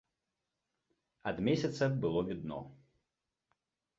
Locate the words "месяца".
1.49-1.83